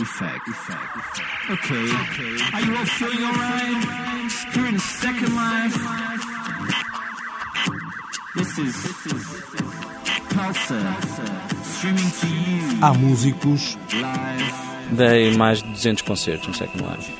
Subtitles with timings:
[0.00, 0.48] Effect.
[0.48, 1.20] Effect.
[1.50, 1.84] Okay.
[1.84, 2.32] Okay.
[2.54, 3.84] Are you all feeling alright?
[4.54, 5.76] Here in Second Life.
[8.36, 8.74] This is
[10.30, 10.96] Pulsar.
[11.64, 12.78] Streaming to you.
[12.82, 13.78] Há músicos.
[14.92, 17.12] Dei mais de 200 concertos no Second Life.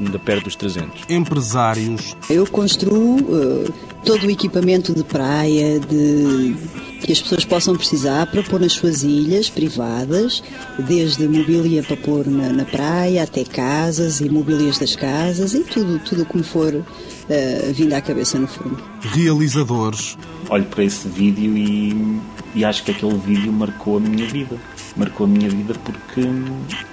[0.00, 1.04] Ainda perto dos 300.
[1.10, 3.70] empresários, Eu construo eh,
[4.04, 6.54] todo o equipamento de praia de,
[7.00, 10.42] que as pessoas possam precisar para pôr nas suas ilhas privadas,
[10.78, 15.98] desde mobília para pôr na, na praia até casas e mobílias das casas e tudo,
[16.00, 16.84] tudo como for
[17.28, 18.82] eh, vindo à cabeça no fundo.
[19.02, 20.16] realizadores,
[20.50, 22.20] olho para esse vídeo e,
[22.54, 24.56] e acho que aquele vídeo marcou a minha vida.
[24.96, 26.22] Marcou a minha vida porque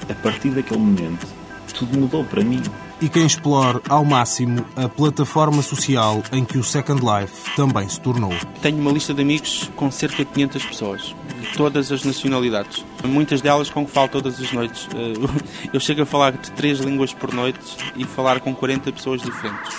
[0.09, 1.26] a partir daquele momento
[1.73, 2.62] tudo mudou para mim.
[3.02, 7.99] E quem explore ao máximo a plataforma social em que o Second Life também se
[7.99, 8.34] tornou.
[8.62, 12.86] Tenho uma lista de amigos com cerca de 500 pessoas, de todas as nacionalidades.
[13.03, 14.88] Muitas delas com que falo todas as noites.
[14.95, 17.59] Eh, Eu chego a falar de três línguas por noite
[17.95, 19.75] e falar com 40 pessoas diferentes.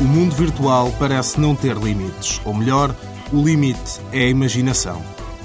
[0.00, 2.94] O mundo virtual parece não ter limites, ou melhor,
[3.32, 5.00] o limite é a imaginação.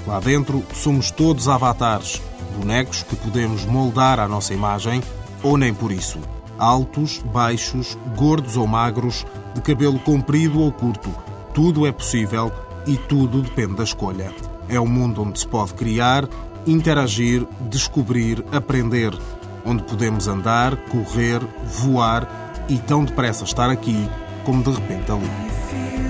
[0.06, 2.20] Lá dentro somos todos avatares,
[2.58, 5.02] bonecos que podemos moldar à nossa imagem,
[5.42, 6.18] ou nem por isso.
[6.58, 11.08] Altos, baixos, gordos ou magros, de cabelo comprido ou curto,
[11.54, 12.52] tudo é possível
[12.86, 14.32] e tudo depende da escolha.
[14.68, 16.28] É um mundo onde se pode criar,
[16.66, 19.16] interagir, descobrir, aprender,
[19.64, 22.28] onde podemos andar, correr, voar
[22.68, 24.08] e tão depressa estar aqui
[24.44, 26.07] como de repente ali.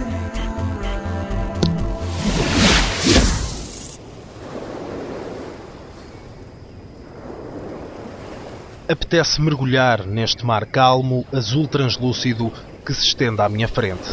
[8.91, 12.51] Apetece mergulhar neste mar calmo, azul translúcido
[12.87, 14.09] que se estende à minha frente.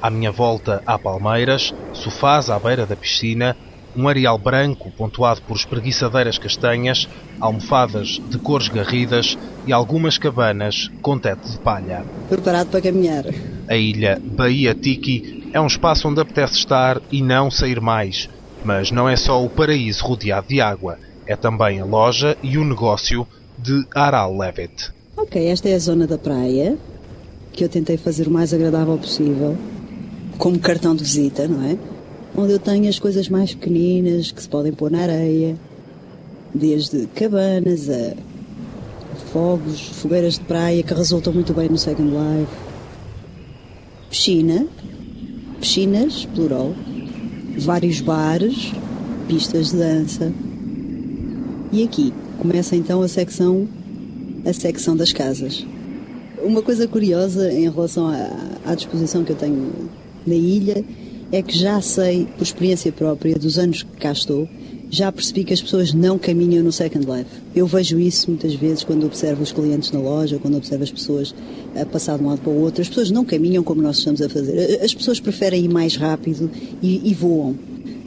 [0.00, 3.56] À minha volta há palmeiras, sofás à beira da piscina,
[3.96, 7.08] um areal branco pontuado por espreguiçadeiras castanhas,
[7.40, 12.04] almofadas de cores garridas e algumas cabanas com teto de palha.
[12.28, 13.24] Preparado para caminhar.
[13.68, 18.28] A ilha Bahia Tiki é um espaço onde apetece estar e não sair mais.
[18.62, 22.64] Mas não é só o paraíso rodeado de água, é também a loja e o
[22.64, 23.26] negócio
[23.62, 24.90] de Aral Levitt.
[25.16, 26.78] Ok, esta é a zona da praia
[27.52, 29.56] que eu tentei fazer o mais agradável possível,
[30.38, 31.76] como cartão de visita, não é?
[32.36, 35.56] Onde eu tenho as coisas mais pequeninas que se podem pôr na areia,
[36.54, 38.14] desde cabanas a
[39.32, 42.52] fogos, fogueiras de praia que resultam muito bem no Second Life,
[44.08, 44.66] piscina,
[45.60, 46.72] piscinas, plural,
[47.58, 48.72] vários bares,
[49.28, 50.32] pistas de dança.
[51.72, 53.68] E aqui começa então a secção
[54.44, 55.66] a secção das casas.
[56.42, 58.30] Uma coisa curiosa em relação à,
[58.64, 59.70] à disposição que eu tenho
[60.26, 60.82] na ilha
[61.30, 64.48] é que já sei, por experiência própria, dos anos que cá estou,
[64.88, 67.30] já percebi que as pessoas não caminham no Second Life.
[67.54, 71.34] Eu vejo isso muitas vezes quando observo os clientes na loja, quando observo as pessoas
[71.80, 72.80] a passar de um lado para o outro.
[72.80, 74.80] As pessoas não caminham como nós estamos a fazer.
[74.82, 76.50] As pessoas preferem ir mais rápido
[76.82, 77.54] e, e voam.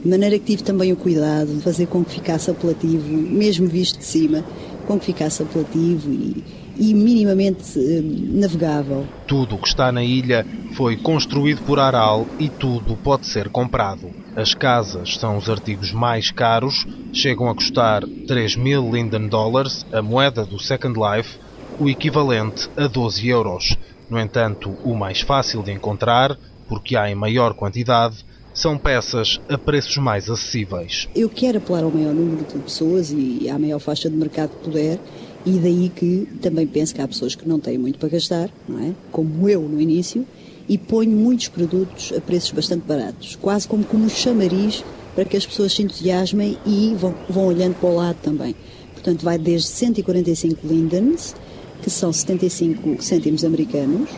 [0.04, 3.98] De maneira que tive também o cuidado de fazer com que ficasse apelativo, mesmo visto
[3.98, 4.44] de cima,
[4.86, 6.44] com que ficasse apelativo e,
[6.76, 9.06] e minimamente eh, navegável.
[9.26, 14.10] Tudo o que está na ilha foi construído por Aral e tudo pode ser comprado.
[14.36, 20.02] As casas são os artigos mais caros, chegam a custar 3 mil Linden Dollars, a
[20.02, 21.38] moeda do Second Life,
[21.78, 23.78] o equivalente a 12 euros.
[24.10, 26.36] No entanto, o mais fácil de encontrar,
[26.68, 28.16] porque há em maior quantidade,
[28.54, 31.08] são peças a preços mais acessíveis.
[31.14, 34.64] Eu quero apelar ao maior número de pessoas e à maior faixa de mercado que
[34.64, 34.98] puder,
[35.44, 38.78] e daí que também penso que há pessoas que não têm muito para gastar, não
[38.78, 38.92] é?
[39.10, 40.24] Como eu no início,
[40.68, 44.82] e ponho muitos produtos a preços bastante baratos, quase como como um chamariz
[45.14, 48.54] para que as pessoas se entusiasmem e vão, vão olhando para o lado também.
[48.92, 51.34] Portanto, vai desde 145 lindens,
[51.82, 54.08] que são 75 cêntimos americanos,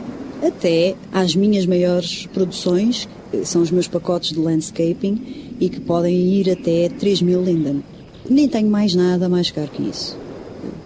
[0.46, 3.08] até às minhas maiores produções,
[3.44, 7.82] são os meus pacotes de landscaping e que podem ir até 3 mil linden.
[8.28, 10.18] Nem tenho mais nada mais caro que isso.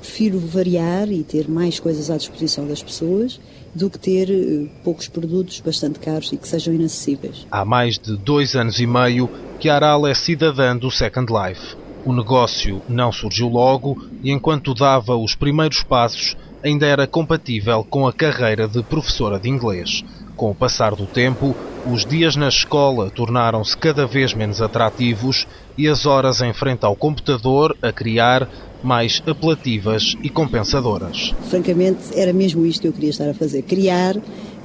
[0.01, 3.41] Prefiro variar e ter mais coisas à disposição das pessoas
[3.75, 7.47] do que ter eh, poucos produtos bastante caros e que sejam inacessíveis.
[7.51, 11.77] Há mais de dois anos e meio que Aral é cidadã do Second Life.
[12.05, 18.07] O negócio não surgiu logo e, enquanto dava os primeiros passos, ainda era compatível com
[18.07, 20.03] a carreira de professora de inglês.
[20.41, 21.55] Com o passar do tempo,
[21.85, 25.47] os dias na escola tornaram-se cada vez menos atrativos
[25.77, 28.49] e as horas em frente ao computador a criar
[28.83, 31.35] mais apelativas e compensadoras.
[31.51, 34.17] Francamente, era mesmo isto que eu queria estar a fazer: criar,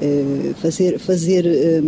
[0.02, 1.82] eh, fazer, fazer eh,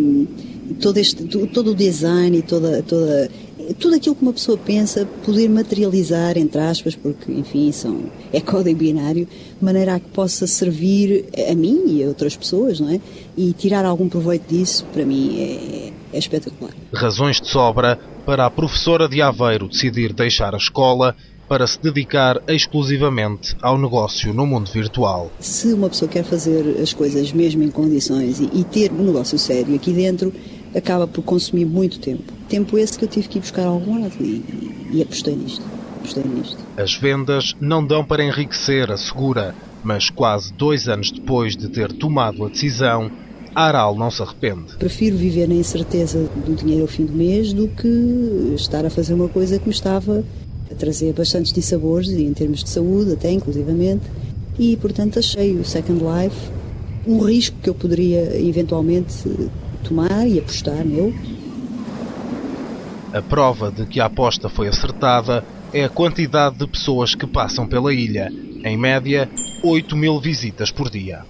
[0.81, 3.31] todo, este, todo o design e toda, toda
[3.73, 8.79] tudo aquilo que uma pessoa pensa poder materializar, entre aspas, porque, enfim, são, é código
[8.79, 12.99] binário, de maneira a que possa servir a mim e a outras pessoas, não é?
[13.35, 16.71] E tirar algum proveito disso, para mim, é, é espetacular.
[16.93, 21.15] Razões de sobra para a professora de Aveiro decidir deixar a escola
[21.47, 25.31] para se dedicar exclusivamente ao negócio no mundo virtual.
[25.39, 29.39] Se uma pessoa quer fazer as coisas mesmo em condições e, e ter um negócio
[29.39, 30.33] sério aqui dentro,
[30.75, 32.33] acaba por consumir muito tempo.
[32.47, 34.43] Tempo esse que eu tive que ir buscar algum lado e,
[34.91, 35.63] e apostei nisto.
[35.97, 36.57] Apostei nisto.
[36.77, 39.53] As vendas não dão para enriquecer, assegura,
[39.83, 43.11] mas quase dois anos depois de ter tomado a decisão,
[43.55, 44.75] Aral não se arrepende.
[44.77, 49.15] Prefiro viver na incerteza do dinheiro ao fim do mês do que estar a fazer
[49.15, 50.23] uma coisa que me estava
[50.71, 54.03] a trazer bastantes dissabores, em termos de saúde, até inclusivamente,
[54.59, 56.51] e portanto achei o Second Life
[57.07, 59.27] um risco que eu poderia eventualmente
[59.87, 61.15] tomar e apostar nele.
[63.13, 65.43] A prova de que a aposta foi acertada
[65.73, 68.31] é a quantidade de pessoas que passam pela ilha,
[68.63, 69.29] em média
[69.63, 71.25] 8 mil visitas por dia.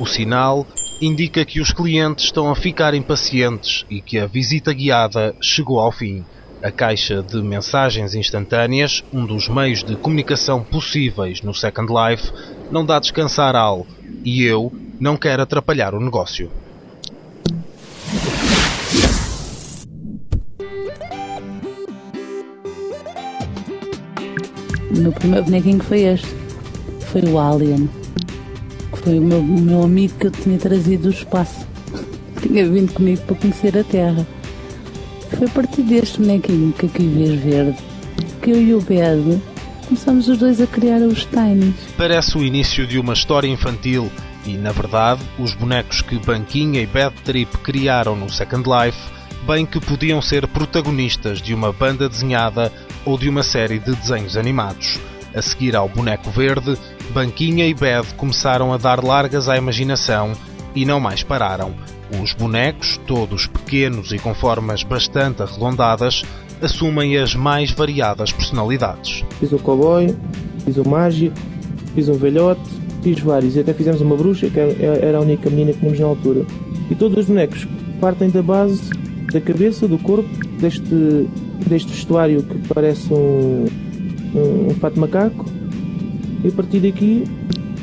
[0.00, 0.66] O sinal
[1.00, 5.92] indica que os clientes estão a ficar impacientes e que a visita guiada chegou ao
[5.92, 6.24] fim.
[6.60, 12.32] A caixa de mensagens instantâneas, um dos meios de comunicação possíveis no Second Life,
[12.70, 13.86] não dá descansar ao
[14.24, 16.50] e eu não quero atrapalhar o negócio.
[24.98, 26.28] Meu primeiro bonequinho foi este.
[27.12, 27.88] Foi o Alien.
[28.92, 31.66] Que foi o meu, o meu amigo que eu tinha trazido do espaço.
[32.42, 34.26] Tinha vindo comigo para conhecer a Terra.
[35.30, 37.76] Foi a partir deste bonequinho que aqui vês verde
[38.48, 39.42] que eu e o Bed
[39.86, 41.74] começamos os dois a criar os Tinies.
[41.96, 44.10] Parece o início de uma história infantil
[44.46, 48.98] e, na verdade, os bonecos que Banquinha e Bad Trip criaram no Second Life
[49.46, 52.72] bem que podiam ser protagonistas de uma banda desenhada
[53.04, 54.98] ou de uma série de desenhos animados.
[55.34, 56.76] A seguir ao boneco verde,
[57.10, 60.32] Banquinha e Bad começaram a dar largas à imaginação
[60.74, 61.74] e não mais pararam.
[62.22, 66.24] Os bonecos, todos pequenos e com formas bastante arredondadas,
[66.62, 69.24] assumem as mais variadas personalidades.
[69.38, 70.14] Fiz o cowboy,
[70.64, 71.36] fiz o mágico,
[71.94, 72.62] fiz um velhote,
[73.02, 76.06] fiz vários e até fizemos uma bruxa, que era a única menina que tínhamos na
[76.06, 76.44] altura.
[76.90, 77.66] E todos os bonecos
[78.00, 78.90] partem da base
[79.32, 80.28] da cabeça, do corpo,
[80.58, 81.28] deste,
[81.66, 83.66] deste vestuário que parece um,
[84.34, 85.44] um, um fato de macaco.
[86.44, 87.24] E a partir daqui,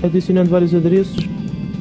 [0.03, 1.27] adicionando vários adereços,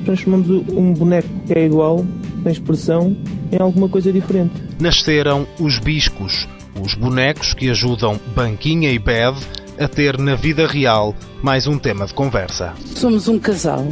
[0.05, 2.05] transformamos um boneco que é igual,
[2.43, 3.17] tem expressão,
[3.51, 4.53] em alguma coisa diferente.
[4.79, 6.49] Nasceram os biscos,
[6.83, 9.37] os bonecos que ajudam Banquinha e Bed
[9.79, 12.75] a ter na vida real mais um tema de conversa.
[12.85, 13.87] Somos um casal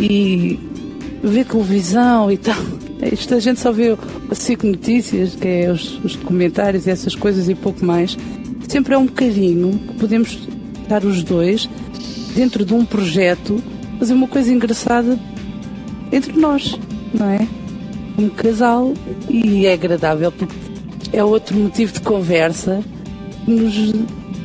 [0.00, 0.58] e
[1.22, 2.87] ver televisão e tal.
[3.02, 3.96] Isto a gente só vê
[4.32, 8.16] SIC Notícias, que é os, os documentários e essas coisas e pouco mais.
[8.68, 10.48] Sempre é um bocadinho que podemos
[10.82, 11.68] estar os dois
[12.34, 13.62] dentro de um projeto,
[13.98, 15.18] fazer uma coisa engraçada
[16.12, 16.78] entre nós,
[17.14, 17.46] não é?
[18.18, 18.92] Um casal
[19.28, 20.54] e é agradável porque
[21.12, 22.82] é outro motivo de conversa
[23.44, 23.92] que nos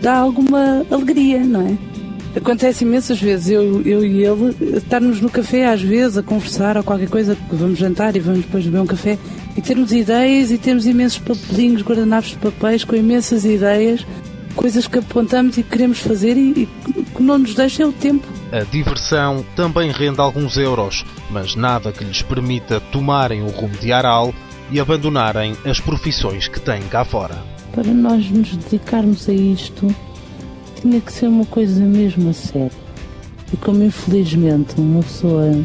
[0.01, 1.92] dá alguma alegria, não é?
[2.35, 6.83] Acontece imensas vezes, eu, eu e ele, estarmos no café às vezes a conversar ou
[6.83, 9.19] qualquer coisa, porque vamos jantar e vamos depois beber um café
[9.55, 14.03] e termos ideias e temos imensos papelinhos, guardanapos de papéis com imensas ideias,
[14.55, 18.25] coisas que apontamos e queremos fazer e, e que não nos deixa é o tempo.
[18.51, 23.91] A diversão também rende alguns euros, mas nada que lhes permita tomarem o rumo de
[23.91, 24.33] Aral
[24.71, 27.43] e abandonarem as profissões que têm cá fora.
[27.73, 29.93] Para nós nos dedicarmos a isto,
[30.83, 32.71] tinha que ser uma coisa mesmo a sério.
[33.51, 35.63] E como infelizmente uma pessoa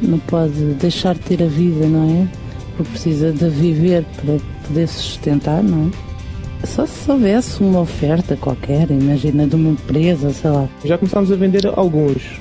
[0.00, 2.28] não pode deixar de ter a vida, não é?
[2.74, 6.66] Porque precisa de viver para poder se sustentar, não é?
[6.66, 10.66] Só se houvesse uma oferta qualquer, imagina de uma empresa, sei lá.
[10.84, 12.40] Já começámos a vender alguns.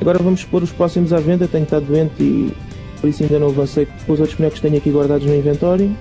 [0.00, 1.46] Agora vamos pôr os próximos à venda.
[1.46, 2.52] Tenho estado doente e
[3.00, 5.94] por isso ainda não avancei com os outros bonecos que tenho aqui guardados no inventório.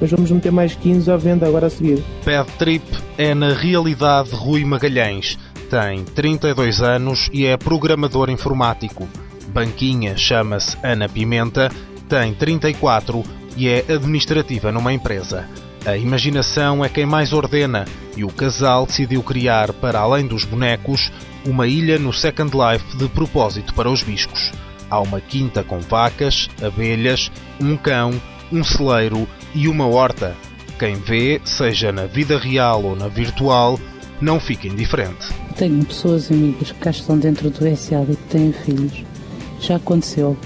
[0.00, 2.02] Mas vamos meter mais 15 à venda agora a seguir.
[2.24, 2.84] Bad Trip
[3.18, 5.38] é na realidade Rui Magalhães.
[5.68, 9.08] Tem 32 anos e é programador informático.
[9.48, 11.70] Banquinha chama-se Ana Pimenta,
[12.08, 13.22] tem 34
[13.56, 15.46] e é administrativa numa empresa.
[15.84, 21.10] A imaginação é quem mais ordena e o casal decidiu criar, para além dos bonecos,
[21.44, 24.52] uma ilha no Second Life de propósito para os biscos.
[24.90, 27.30] Há uma quinta com vacas, abelhas,
[27.60, 28.20] um cão,
[28.52, 30.36] um celeiro e uma horta.
[30.78, 33.78] Quem vê, seja na vida real ou na virtual,
[34.20, 35.28] não fica indiferente.
[35.56, 39.04] Tenho pessoas amigas que cá estão dentro do SAD e que têm filhos.
[39.60, 40.36] Já aconteceu.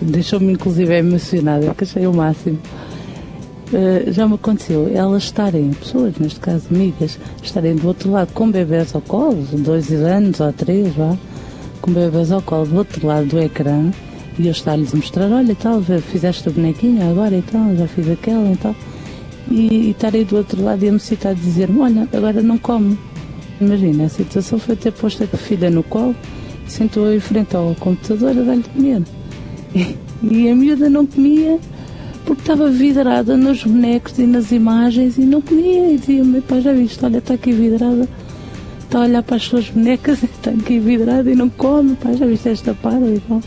[0.00, 2.58] Deixou-me inclusive emocionada, que achei o máximo.
[3.72, 8.50] Uh, já me aconteceu elas estarem, pessoas, neste caso amigas, estarem do outro lado com
[8.50, 11.16] bebés ao colo, dois anos ou três, vá,
[11.80, 13.90] com bebés ao colo do outro lado do ecrã,
[14.38, 18.10] e eu estar-lhes a mostrar, olha tal, fizeste a bonequinha agora e tal, já fiz
[18.10, 18.74] aquela e tal,
[19.50, 22.58] e, e estarem do outro lado e a me citar a dizer-me, olha, agora não
[22.58, 22.98] come.
[23.60, 26.14] Imagina, a situação foi ter posto a filha no colo,
[26.66, 29.02] sentou em frente ao computador a dar-lhe comer.
[29.74, 29.96] E,
[30.28, 31.58] e a miúda não comia
[32.24, 35.92] porque estava vidrada nos bonecos e nas imagens e não comia.
[35.92, 38.08] E dizia-me, pá, já viste, olha, está aqui vidrada,
[38.82, 42.26] está a olhar para as suas bonecas, está aqui vidrada e não come, pá, já
[42.26, 43.40] viste esta parda e tal.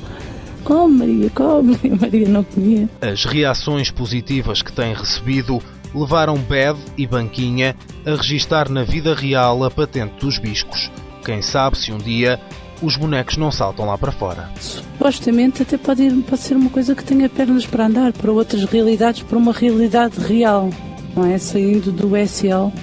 [0.67, 1.75] Come, Maria, come.
[1.75, 2.89] A Maria não comia.
[2.99, 5.61] As reações positivas que tem recebido
[5.95, 7.73] levaram Bed e Banquinha
[8.05, 10.91] a registar na vida real a patente dos biscos.
[11.23, 12.37] Quem sabe se um dia
[12.81, 14.49] os bonecos não saltam lá para fora.
[14.59, 18.65] Supostamente até pode, ir, pode ser uma coisa que tenha pernas para andar para outras
[18.65, 20.69] realidades, para uma realidade real,
[21.15, 21.37] não é?
[21.37, 22.73] Saindo do SL,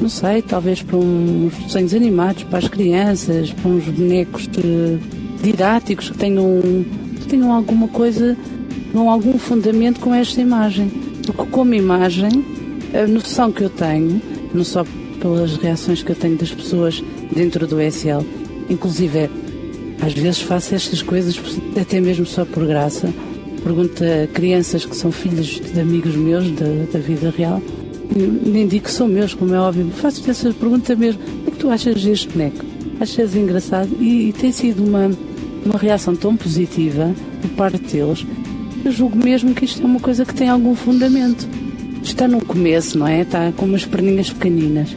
[0.00, 4.48] não sei, talvez para uns desenhos animados, para as crianças, para uns bonecos
[5.40, 6.84] didáticos que tenham,
[7.28, 8.36] tenham alguma coisa,
[8.92, 10.90] com algum fundamento com esta imagem.
[11.26, 12.44] Porque como imagem,
[12.94, 14.20] a noção que eu tenho,
[14.52, 14.84] não só
[15.20, 17.02] pelas reações que eu tenho das pessoas
[17.34, 18.24] dentro do SL,
[18.68, 19.30] Inclusive,
[20.00, 21.40] às vezes faço estas coisas
[21.80, 23.12] até mesmo só por graça.
[23.62, 27.60] Pergunto a crianças que são filhos de amigos meus da, da vida real,
[28.14, 31.56] nem digo que são meus, como é óbvio, faço essa pergunta mesmo: o é que
[31.56, 32.64] tu achas deste boneco?
[33.00, 33.90] Achas engraçado?
[34.00, 35.10] E, e tem sido uma,
[35.64, 38.26] uma reação tão positiva por parte deles,
[38.84, 41.48] eu julgo mesmo que isto é uma coisa que tem algum fundamento.
[42.02, 43.22] Está no começo, não é?
[43.22, 44.96] Está com umas perninhas pequeninas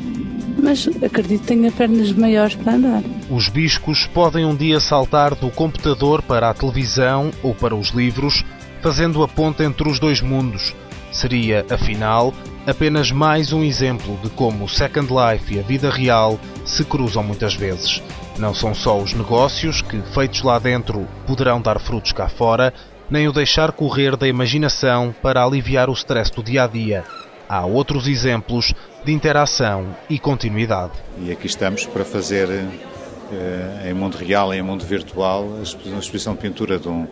[0.62, 3.04] mas acredito que tenha pernas maiores para andar.
[3.30, 8.46] Os biscos podem um dia saltar do computador para a televisão ou para os livros,
[8.82, 10.76] fazendo a ponte entre os dois mundos.
[11.12, 12.34] Seria, afinal,
[12.66, 17.24] apenas mais um exemplo de como o Second Life e a vida real se cruzam
[17.24, 18.02] muitas vezes.
[18.38, 22.74] Não são só os negócios que, feitos lá dentro, poderão dar frutos cá fora,
[23.10, 27.04] nem o deixar correr da imaginação para aliviar o stress do dia a dia.
[27.48, 28.74] Há outros exemplos
[29.04, 30.94] de interação e continuidade.
[31.20, 36.40] E aqui estamos para fazer eh, em mundo real em mundo virtual a exposição de
[36.40, 37.08] pintura de um,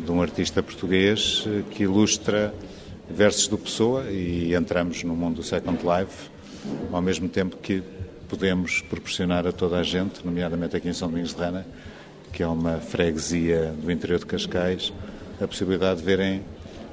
[0.00, 2.54] de um artista português eh, que ilustra
[3.08, 6.30] versos do Pessoa e entramos no mundo do Second Life
[6.92, 7.82] ao mesmo tempo que
[8.34, 11.64] podemos proporcionar a toda a gente, nomeadamente aqui em São Domingos de Rana,
[12.32, 14.92] que é uma freguesia do interior de Cascais,
[15.40, 16.42] a possibilidade de verem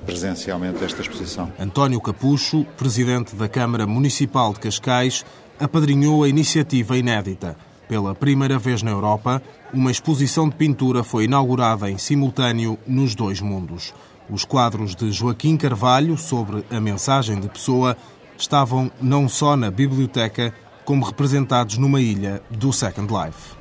[0.06, 1.52] presencialmente esta exposição.
[1.60, 5.26] António Capucho, presidente da Câmara Municipal de Cascais,
[5.60, 7.58] apadrinhou a iniciativa inédita.
[7.88, 9.42] Pela primeira vez na Europa,
[9.74, 13.94] uma exposição de pintura foi inaugurada em simultâneo nos dois mundos.
[14.30, 17.98] Os quadros de Joaquim Carvalho sobre a mensagem de Pessoa
[18.38, 20.54] estavam não só na biblioteca,
[20.86, 23.56] como representados numa ilha do Second Life.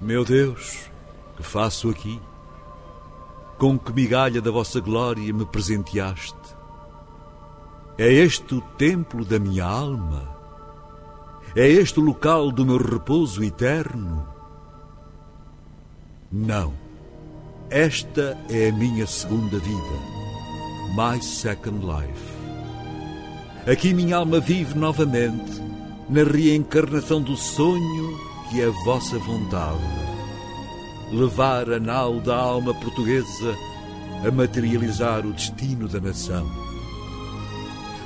[0.00, 0.90] Meu Deus,
[1.36, 2.20] que faço aqui?
[3.58, 6.36] com que migalha da vossa glória me presenteaste.
[7.98, 10.36] É este o templo da minha alma?
[11.56, 14.24] É este o local do meu repouso eterno?
[16.30, 16.72] Não.
[17.68, 19.98] Esta é a minha segunda vida.
[20.94, 22.38] My second life.
[23.70, 25.67] Aqui minha alma vive novamente
[26.08, 28.18] na reencarnação do sonho
[28.50, 30.08] que é a vossa vontade
[31.12, 33.56] levar a nau da alma portuguesa
[34.26, 36.46] a materializar o destino da nação.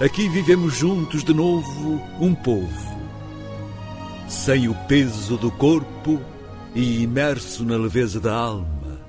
[0.00, 2.96] Aqui vivemos juntos de novo um povo,
[4.28, 6.20] sem o peso do corpo
[6.74, 9.00] e imerso na leveza da alma.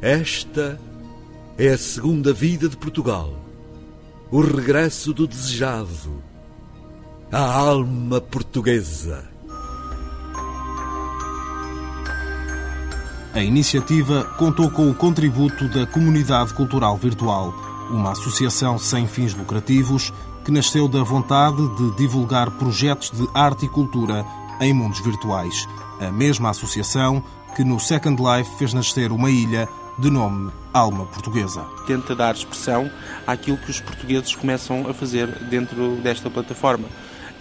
[0.00, 0.78] Esta
[1.56, 3.32] é a segunda vida de Portugal,
[4.30, 6.22] o regresso do desejado,
[7.34, 9.24] a alma portuguesa.
[13.32, 17.54] A iniciativa contou com o contributo da Comunidade Cultural Virtual,
[17.90, 20.12] uma associação sem fins lucrativos
[20.44, 24.26] que nasceu da vontade de divulgar projetos de arte e cultura
[24.60, 25.66] em mundos virtuais.
[26.00, 27.24] A mesma associação
[27.56, 29.66] que no Second Life fez nascer uma ilha
[29.98, 31.64] de nome Alma Portuguesa.
[31.86, 32.90] Tenta dar expressão
[33.26, 36.88] àquilo que os portugueses começam a fazer dentro desta plataforma.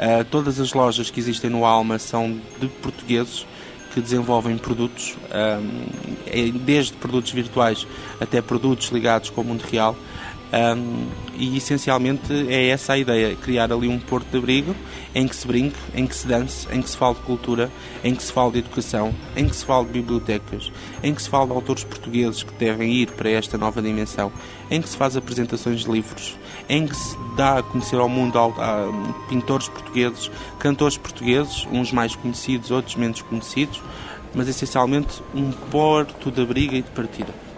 [0.02, 3.46] Uh, todas as lojas que existem no Alma são de portugueses
[3.94, 5.18] que desenvolvem produtos,
[6.66, 7.86] desde produtos virtuais
[8.22, 9.98] até produtos ligados com o mundo real.
[10.54, 14.76] Um, e essencialmente é essa a ideia: criar ali um porto de abrigo
[15.16, 17.72] em que se brinque, em que se dance, em que se fale de cultura,
[18.04, 21.30] em que se fale de educação, em que se fale de bibliotecas, em que se
[21.30, 24.32] fale de autores portugueses que devem ir para esta nova dimensão,
[24.70, 28.38] em que se faz apresentações de livros, em que se dá a conhecer ao mundo
[29.30, 30.30] pintores portugueses,
[30.60, 33.82] cantores portugueses, uns mais conhecidos, outros menos conhecidos,
[34.34, 37.51] mas essencialmente um porto de abrigo e de partida.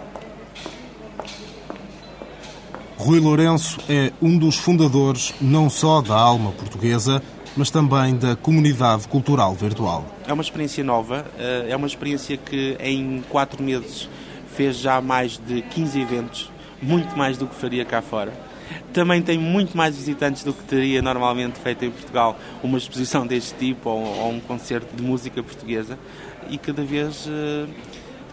[3.03, 7.21] Rui Lourenço é um dos fundadores não só da Alma Portuguesa,
[7.57, 10.05] mas também da comunidade cultural virtual.
[10.25, 14.07] É uma experiência nova, eh, é uma experiência que em quatro meses
[14.55, 16.49] fez já mais de 15 eventos,
[16.81, 18.31] muito mais do que faria cá fora.
[18.93, 23.53] Também tem muito mais visitantes do que teria normalmente feito em Portugal uma exposição deste
[23.55, 25.99] tipo ou, ou um concerto de música portuguesa
[26.49, 27.67] e cada vez uh,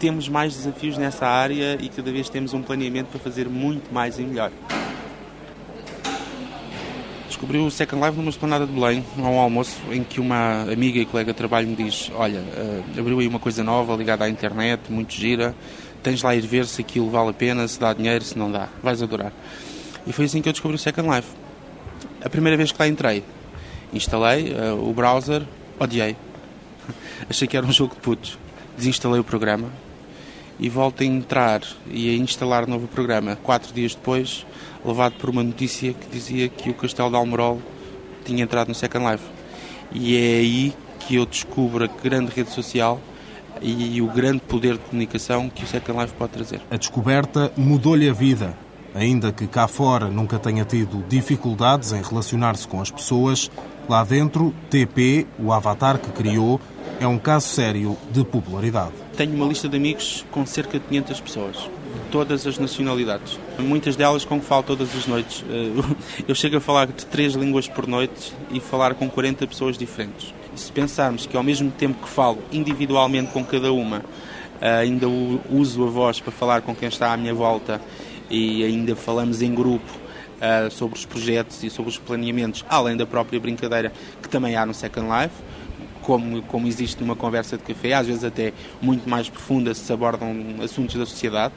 [0.00, 4.18] temos mais desafios nessa área e cada vez temos um planeamento para fazer muito mais
[4.18, 4.50] e melhor.
[7.28, 10.98] Descobri o Second Life numa esplanada de Belém, a um almoço, em que uma amiga
[10.98, 14.28] e colega de trabalho me diz: Olha, uh, abriu aí uma coisa nova ligada à
[14.28, 15.54] internet, muito gira,
[16.02, 18.68] tens lá ir ver se aquilo vale a pena, se dá dinheiro, se não dá,
[18.82, 19.32] vais adorar.
[20.06, 21.28] E foi assim que eu descobri o Second Life.
[22.24, 23.22] A primeira vez que lá entrei,
[23.92, 25.42] instalei uh, o browser,
[25.78, 26.16] odiei.
[27.28, 28.38] Achei que era um jogo de putos.
[28.76, 29.68] Desinstalei o programa,
[30.60, 33.36] e volto a entrar e a instalar novo programa.
[33.42, 34.46] Quatro dias depois,
[34.84, 37.60] levado por uma notícia que dizia que o Castelo de Almorol
[38.24, 39.24] tinha entrado no Second Life.
[39.90, 43.00] E é aí que eu descubro a grande rede social
[43.62, 46.60] e o grande poder de comunicação que o Second Life pode trazer.
[46.70, 48.56] A descoberta mudou-lhe a vida.
[48.94, 53.50] Ainda que cá fora nunca tenha tido dificuldades em relacionar-se com as pessoas,
[53.88, 56.60] lá dentro, TP, o avatar que criou,
[56.98, 58.92] é um caso sério de popularidade.
[59.20, 63.38] Tenho uma lista de amigos com cerca de 500 pessoas, de todas as nacionalidades.
[63.58, 65.44] Muitas delas com que falo todas as noites.
[65.46, 69.76] Eh, eu chego a falar de três línguas por noite e falar com 40 pessoas
[69.76, 70.32] diferentes.
[70.56, 74.02] Se pensarmos que ao mesmo tempo que falo individualmente com cada uma,
[74.58, 77.78] eh, ainda uso a voz para falar com quem está à minha volta
[78.30, 79.90] e ainda falamos em grupo
[80.40, 84.64] uh, sobre os projetos e sobre os planeamentos, além da própria brincadeira que também há
[84.64, 85.34] no Second Life
[86.02, 90.34] como, como existe numa conversa de café, às vezes até muito mais profunda se abordam
[90.62, 91.54] assuntos da sociedade,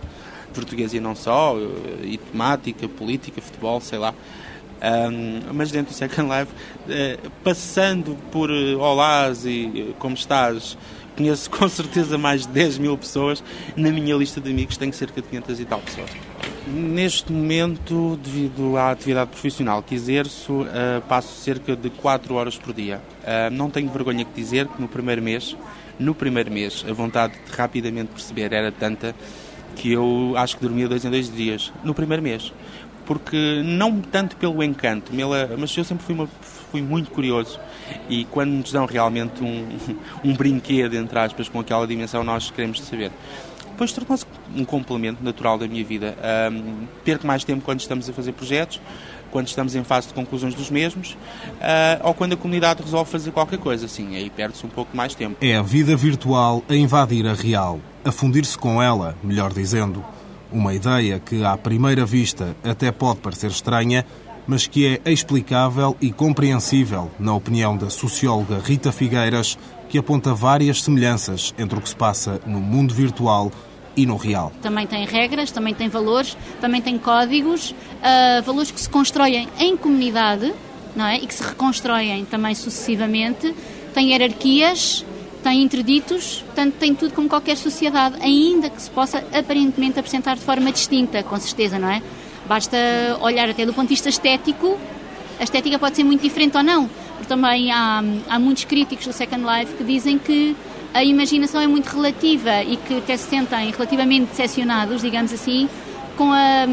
[0.54, 4.14] portuguesa e não só, eh, e temática, política, futebol, sei lá.
[4.84, 10.78] Um, mas dentro do Second Life, uh, passando por uh, olás e como estás,
[11.16, 13.42] conheço com certeza mais de 10 mil pessoas.
[13.78, 16.33] Na minha lista de amigos tenho cerca de 500 e tal pessoas.
[16.66, 22.74] Neste momento, devido à atividade profissional que exerço, uh, passo cerca de 4 horas por
[22.74, 23.02] dia.
[23.22, 25.58] Uh, não tenho vergonha de dizer que no primeiro mês,
[26.00, 29.14] no primeiro mês, a vontade de rapidamente perceber era tanta
[29.76, 31.74] que eu acho que dormia dois em dois dias.
[31.84, 32.54] No primeiro mês.
[33.06, 35.12] Porque não tanto pelo encanto,
[35.60, 36.30] mas eu sempre fui, uma,
[36.72, 37.60] fui muito curioso
[38.10, 39.68] e quando nos dão realmente um,
[40.24, 43.12] um brinquedo, entre aspas, com aquela dimensão, nós queremos saber
[43.74, 46.16] depois tornou-se um complemento natural da minha vida.
[46.52, 48.80] Um, perco mais tempo quando estamos a fazer projetos,
[49.32, 53.32] quando estamos em fase de conclusões dos mesmos, uh, ou quando a comunidade resolve fazer
[53.32, 53.88] qualquer coisa.
[53.88, 55.36] Sim, aí perde-se um pouco mais tempo.
[55.42, 60.06] É a vida virtual a invadir a real, a fundir-se com ela, melhor dizendo.
[60.52, 64.06] Uma ideia que, à primeira vista, até pode parecer estranha,
[64.46, 69.58] mas que é explicável e compreensível, na opinião da socióloga Rita Figueiras,
[69.94, 73.52] que aponta várias semelhanças entre o que se passa no mundo virtual
[73.96, 74.52] e no real.
[74.60, 79.78] Também tem regras, também tem valores, também tem códigos, uh, valores que se constroem em
[79.78, 80.52] comunidade
[80.96, 81.18] não é?
[81.18, 83.54] e que se reconstroem também sucessivamente,
[83.94, 85.06] tem hierarquias,
[85.44, 90.42] tem interditos, portanto tem tudo como qualquer sociedade, ainda que se possa aparentemente apresentar de
[90.42, 92.02] forma distinta, com certeza, não é?
[92.48, 92.76] Basta
[93.22, 94.76] olhar até do ponto de vista estético,
[95.40, 96.90] a estética pode ser muito diferente ou não,
[97.24, 100.56] porque também há, há muitos críticos do Second Life que dizem que
[100.94, 105.70] a imaginação é muito relativa e que até se sentem relativamente decepcionados, digamos assim,
[106.18, 106.66] com, a,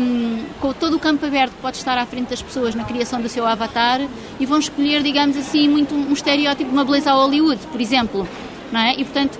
[0.60, 3.28] com, todo o campo aberto que pode estar à frente das pessoas na criação do
[3.28, 4.00] seu avatar
[4.40, 8.28] e vão escolher, digamos assim, muito um estereótipo de uma beleza Hollywood, por exemplo,
[8.72, 8.94] não é?
[8.94, 9.38] E portanto,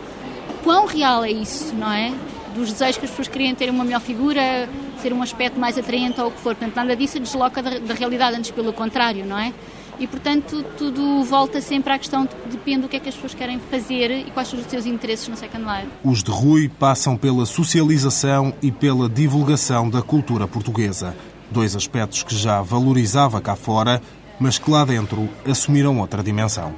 [0.62, 2.12] quão real é isso, não é?
[2.54, 4.68] Dos desejos que as pessoas queriam ter uma melhor figura,
[5.02, 6.54] ser um aspecto mais atraente ou o que for.
[6.54, 9.52] Portanto, nada disso desloca da, da realidade, antes pelo contrário, não é?
[10.00, 13.34] E, portanto, tudo volta sempre à questão de depende do que é que as pessoas
[13.34, 15.88] querem fazer e quais são os seus interesses no Second Life.
[16.02, 21.14] Os de Rui passam pela socialização e pela divulgação da cultura portuguesa.
[21.50, 24.00] Dois aspectos que já valorizava cá fora,
[24.40, 26.74] mas que lá dentro assumiram outra dimensão.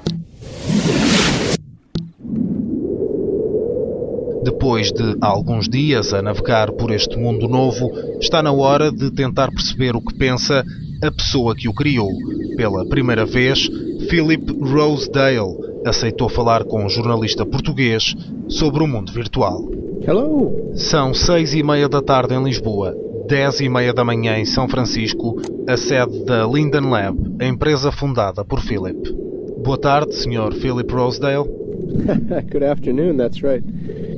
[4.42, 7.88] Depois de alguns dias a navegar por este mundo novo,
[8.20, 10.64] está na hora de tentar perceber o que pensa
[11.02, 12.10] a pessoa que o criou.
[12.56, 13.68] Pela primeira vez,
[14.08, 18.14] Philip Rosedale aceitou falar com um jornalista português
[18.48, 19.68] sobre o mundo virtual.
[20.06, 20.72] Hello!
[20.74, 22.96] São seis e meia da tarde em Lisboa,
[23.28, 27.90] dez e meia da manhã em São Francisco, a sede da Linden Lab, a empresa
[27.90, 28.96] fundada por Philip.
[29.62, 30.52] Boa tarde, Sr.
[30.60, 31.44] Philip Rosedale.
[32.50, 33.62] good afternoon, that's right.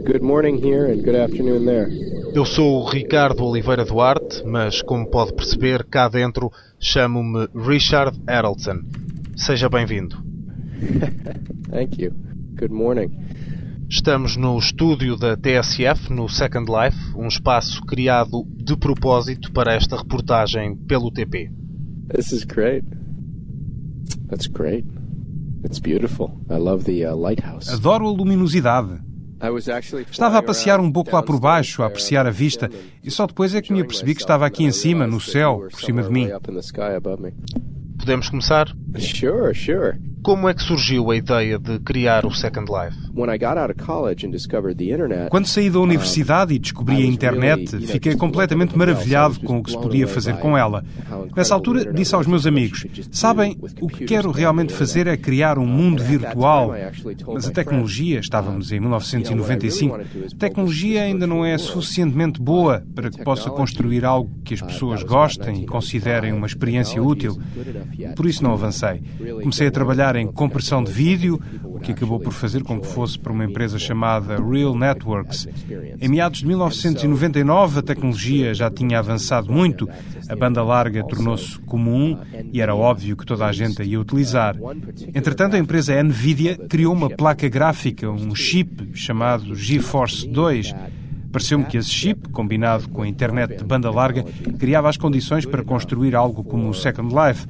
[0.05, 1.89] Good morning here and good afternoon there.
[2.35, 8.81] Eu sou o Ricardo Oliveira Duarte, mas como pode perceber, cá dentro chamo-me Richard Eraldson.
[9.37, 10.17] Seja bem-vindo.
[11.71, 12.13] Thank you.
[12.59, 13.17] Good morning.
[13.89, 19.97] Estamos no estúdio da TSF, no Second Life, um espaço criado de propósito para esta
[19.97, 21.53] reportagem pelo TP.
[22.13, 22.85] This is great.
[24.29, 24.85] That's great.
[25.65, 26.33] It's beautiful.
[26.51, 27.73] I love the uh, lighthouse.
[27.73, 29.14] Adoro a luminosidade.
[30.11, 32.71] Estava a passear um pouco lá por baixo, a apreciar a vista,
[33.03, 35.81] e só depois é que me apercebi que estava aqui em cima, no céu, por
[35.81, 36.29] cima de mim.
[37.99, 38.75] Podemos começar?
[38.99, 40.14] Sure, sure.
[40.25, 42.97] Como é que surgiu a ideia de criar o Second Life?
[45.29, 49.77] Quando saí da universidade e descobri a internet, fiquei completamente maravilhado com o que se
[49.77, 50.83] podia fazer com ela.
[51.37, 55.67] Nessa altura, disse aos meus amigos: Sabem, o que quero realmente fazer é criar um
[55.67, 56.75] mundo virtual.
[57.29, 63.23] Mas a tecnologia, estávamos em 1995, a tecnologia ainda não é suficientemente boa para que
[63.23, 67.39] possa construir algo que as pessoas gostem e considerem uma experiência útil.
[68.17, 69.03] Por isso não avancei.
[69.43, 73.19] Comecei a trabalhar em compressão de vídeo, o que acabou por fazer com que fosse
[73.19, 75.49] para uma empresa chamada Real Networks.
[76.01, 79.89] Em meados de 1999, a tecnologia já tinha avançado muito,
[80.29, 82.19] a banda larga tornou-se comum
[82.53, 84.57] e era óbvio que toda a gente a ia utilizar.
[85.15, 90.75] Entretanto, a empresa Nvidia criou uma placa gráfica, um chip chamado GeForce 2
[91.35, 94.23] Pareceu-me que esse chip, combinado com a internet de banda larga,
[94.57, 97.49] criava as condições para construir algo como o Second Life.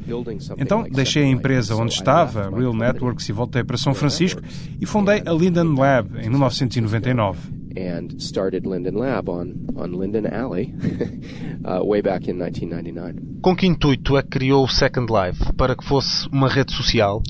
[0.57, 4.40] Então deixei a empresa onde estava, Real Networks, e voltei para São Francisco
[4.81, 10.74] e fundei a Linden Lab em 1999 and started Linden Lab on, on Linden Alley
[11.64, 13.40] uh, way back in 1999.
[13.42, 15.52] Com que intuito é que criou o Second Life?
[15.52, 17.22] Para que fosse uma rede social?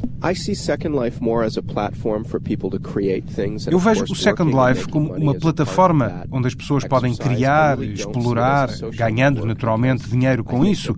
[3.70, 9.44] Eu vejo o Second Life como uma plataforma onde as pessoas podem criar, explorar, ganhando
[9.44, 10.96] naturalmente dinheiro com isso.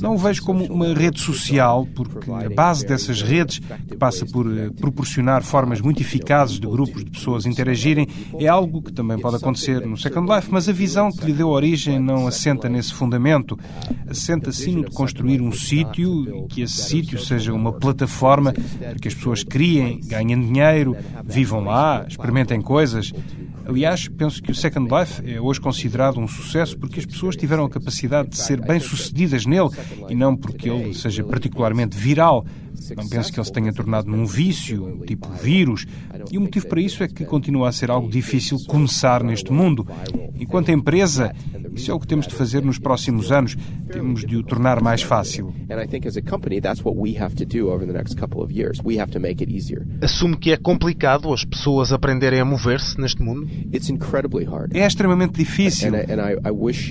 [0.00, 4.46] Não o vejo como uma rede social, porque a base dessas redes, que passa por
[4.46, 8.06] eh, proporcionar formas muito eficazes de grupos de pessoas interagirem,
[8.38, 11.48] é algo que também pode acontecer no Second Life, mas a visão que lhe deu
[11.48, 13.58] origem não assenta nesse fundamento.
[14.08, 18.94] Assenta sim no de construir um sítio e que esse sítio seja uma plataforma para
[18.96, 23.12] que as pessoas criem, ganhem dinheiro, vivam lá, experimentem coisas.
[23.66, 27.66] Aliás, penso que o Second Life é hoje considerado um sucesso porque as pessoas tiveram
[27.66, 29.68] a capacidade de ser bem-sucedidas nele
[30.08, 32.46] e não porque ele seja particularmente viral.
[32.96, 35.86] Não penso que ele se tenha tornado num vício, tipo vírus,
[36.30, 39.86] e o motivo para isso é que continua a ser algo difícil começar neste mundo.
[40.38, 41.32] Enquanto empresa,
[41.72, 43.56] isso é o que temos de fazer nos próximos anos.
[43.90, 45.52] Temos de o tornar mais fácil.
[50.00, 53.48] Assume que é complicado as pessoas aprenderem a mover-se neste mundo?
[54.76, 55.90] É extremamente difícil.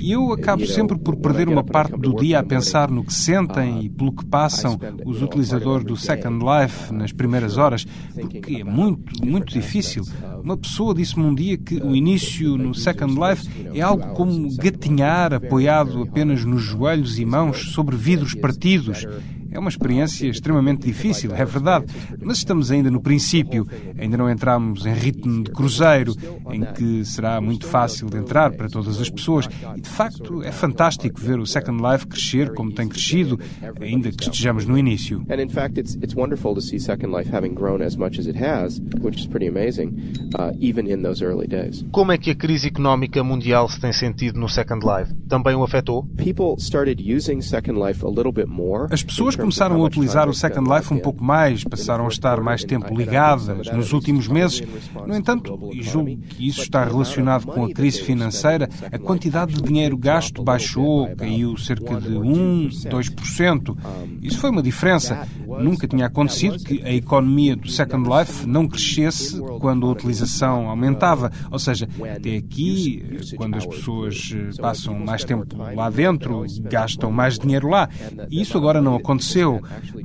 [0.01, 3.85] E eu acabo sempre por perder uma parte do dia a pensar no que sentem
[3.85, 9.25] e pelo que passam os utilizadores do Second Life nas primeiras horas, porque é muito,
[9.25, 10.03] muito difícil.
[10.43, 15.33] Uma pessoa disse-me um dia que o início no Second Life é algo como gatinhar
[15.33, 19.05] apoiado apenas nos joelhos e mãos sobre vidros partidos.
[19.51, 21.85] É uma experiência extremamente difícil, é verdade,
[22.21, 23.67] mas estamos ainda no princípio.
[23.97, 26.13] Ainda não entramos em ritmo de cruzeiro,
[26.51, 29.47] em que será muito fácil de entrar para todas as pessoas.
[29.75, 33.39] E de facto é fantástico ver o Second Life crescer como tem crescido,
[33.79, 35.23] ainda que estejamos no início.
[35.29, 38.27] And in fact, it's it's wonderful to see Second Life having grown as much as
[38.27, 39.89] it has, which is pretty amazing,
[40.37, 41.85] uh, even in those early days.
[41.91, 45.13] Como é que a crise económica mundial se tem sentido no Second Life?
[45.27, 46.03] Também o afetou?
[46.17, 48.87] People started using Second Life a little bit more.
[48.91, 52.63] As pessoas começaram a utilizar o Second Life um pouco mais, passaram a estar mais
[52.63, 54.61] tempo ligadas nos últimos meses.
[55.05, 59.61] No entanto, e julgo que isso está relacionado com a crise financeira, a quantidade de
[59.61, 63.77] dinheiro gasto baixou, caiu cerca de 1, 2%.
[64.21, 65.27] Isso foi uma diferença.
[65.59, 71.31] Nunca tinha acontecido que a economia do Second Life não crescesse quando a utilização aumentava.
[71.51, 75.45] Ou seja, até aqui, quando as pessoas passam mais tempo
[75.75, 77.89] lá dentro, gastam mais dinheiro lá.
[78.29, 79.26] E isso agora não aconteceu.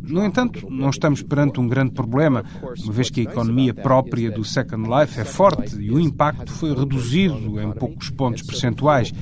[0.03, 2.45] No entanto, não estamos perante um grande problema,
[2.83, 6.75] uma vez que a economia própria do Second Life é forte e o impacto foi
[6.75, 9.13] reduzido em poucos pontos percentuais.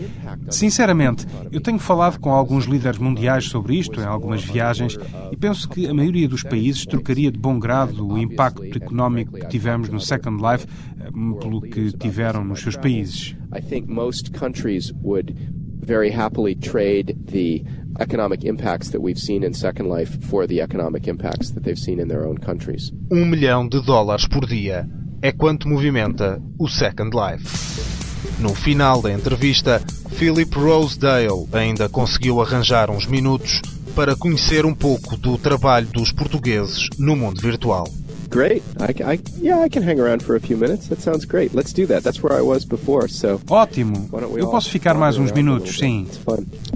[0.48, 4.96] Sinceramente, eu tenho falado com alguns líderes mundiais sobre isto em algumas viagens
[5.30, 9.48] e penso que a maioria dos países trocaria de bom grado o impacto económico que
[9.48, 10.66] tivemos no Second Life
[10.98, 11.10] eh,
[11.40, 13.36] pelo que tiveram nos seus países.
[13.52, 15.34] I think most countries would
[15.80, 17.64] very happily trade the
[17.98, 22.00] economic impacts that we've seen in Second Life for the economic impacts that they've seen
[22.00, 22.92] in their own countries.
[23.10, 24.88] Um milhão de dólares por dia
[25.22, 28.40] é quanto movimenta o Second Life.
[28.40, 33.60] No final da entrevista, Philip Rosedale ainda conseguiu arranjar uns minutos
[33.94, 37.86] para conhecer um pouco do trabalho dos portugueses no mundo virtual.
[38.30, 38.62] Great.
[38.78, 40.86] I, I, yeah, I can hang around for a few minutes.
[40.88, 41.52] That sounds great.
[41.52, 42.04] Let's do that.
[42.04, 43.08] That's where I was before.
[43.08, 43.40] So.
[43.48, 44.08] Ótimo.
[44.38, 46.06] Eu posso ficar mais uns minutos, sim.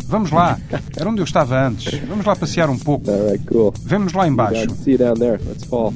[0.06, 0.58] Vamos lá.
[0.98, 1.96] Era onde eu estava antes.
[2.00, 3.08] Vamos lá passear um pouco.
[3.08, 3.72] All right, cool.
[3.84, 4.68] Vamos lá embaixo.
[4.82, 5.40] See you down there.
[5.46, 5.94] Let's fall.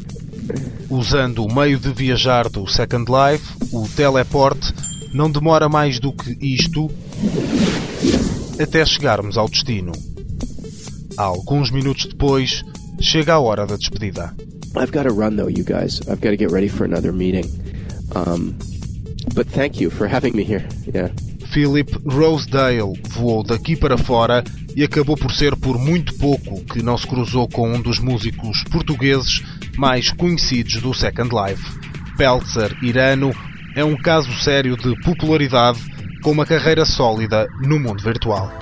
[0.90, 4.74] Usando o meio de viajar do Second Life, o teleporte,
[5.14, 6.90] não demora mais do que isto
[8.60, 9.92] até chegarmos ao destino.
[11.16, 12.62] Alguns minutos depois,
[13.00, 14.34] chega a hora da despedida.
[14.76, 16.00] I've got to run though, you guys.
[16.08, 17.46] I've got to get ready for another meeting.
[18.14, 18.56] Um,
[19.34, 20.66] but thank you for having me here.
[20.86, 21.10] Yeah.
[21.52, 24.44] Philip Rosedale voou daqui para fora
[24.76, 28.62] e acabou por ser por muito pouco que não se cruzou com um dos músicos
[28.70, 29.42] portugueses
[29.76, 31.62] mais conhecidos do Second Life.
[32.16, 33.32] Peltzer Irano
[33.74, 35.80] é um caso sério de popularidade
[36.22, 38.52] com uma carreira sólida no mundo virtual.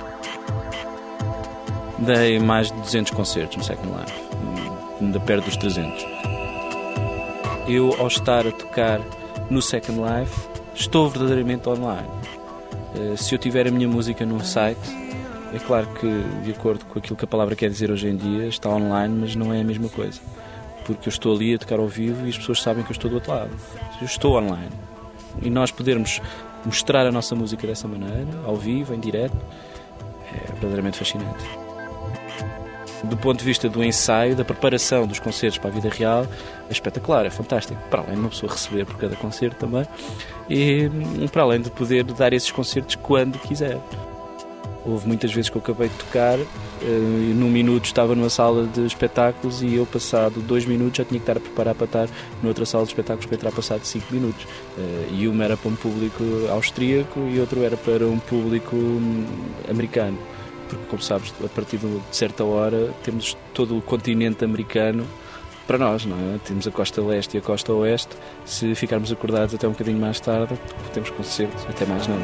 [1.99, 4.18] Dei mais de 200 concertos no Second Life,
[5.01, 6.05] ainda perto dos 300.
[7.67, 8.99] Eu, ao estar a tocar
[9.49, 12.07] no Second Life, estou verdadeiramente online.
[12.95, 14.79] Eh, se eu tiver a minha música num site,
[15.53, 16.07] é claro que,
[16.43, 19.35] de acordo com aquilo que a palavra quer dizer hoje em dia, está online, mas
[19.35, 20.19] não é a mesma coisa.
[20.85, 23.09] Porque eu estou ali a tocar ao vivo e as pessoas sabem que eu estou
[23.09, 23.51] do outro lado.
[23.99, 24.71] Eu estou online.
[25.41, 26.21] E nós podermos
[26.65, 29.37] mostrar a nossa música dessa maneira, ao vivo, em direto,
[30.33, 31.68] é verdadeiramente fascinante.
[33.03, 36.27] Do ponto de vista do ensaio, da preparação dos concertos para a vida real,
[36.69, 37.79] é espetacular, é fantástico.
[37.89, 39.85] Para além de uma pessoa receber por cada concerto também,
[40.49, 40.89] e
[41.31, 43.77] para além de poder dar esses concertos quando quiser.
[44.85, 46.45] Houve muitas vezes que eu acabei de tocar eh,
[46.81, 51.19] e num minuto estava numa sala de espetáculos e eu, passado dois minutos, já tinha
[51.19, 52.09] que estar a preparar para estar
[52.41, 54.47] noutra sala de espetáculos para entrar passado cinco minutos.
[54.77, 59.25] Eh, e uma era para um público austríaco e outro era para um público hum,
[59.69, 60.17] americano.
[60.69, 65.05] Porque, como sabes, a partir de certa hora temos todo o continente americano
[65.67, 66.37] para nós, não é?
[66.45, 68.15] Temos a costa leste e a costa oeste.
[68.45, 70.57] Se ficarmos acordados até um bocadinho mais tarde,
[70.93, 72.17] temos concertos, até mais não.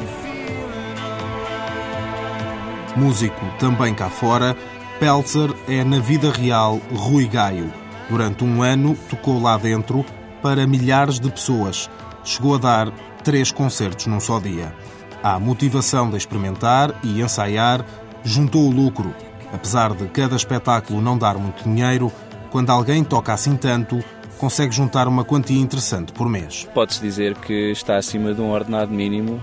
[2.96, 4.56] Músico também cá fora,
[4.98, 7.70] Peltzer é na vida real Rui Gaio.
[8.08, 10.04] Durante um ano tocou lá dentro
[10.40, 11.90] para milhares de pessoas.
[12.24, 12.90] Chegou a dar
[13.22, 14.74] três concertos num só dia.
[15.22, 17.84] Há motivação de experimentar e ensaiar,
[18.26, 19.14] juntou o lucro.
[19.52, 22.12] Apesar de cada espetáculo não dar muito dinheiro,
[22.50, 24.02] quando alguém toca assim tanto,
[24.38, 26.68] consegue juntar uma quantia interessante por mês.
[26.74, 29.40] Pode-se dizer que está acima de um ordenado mínimo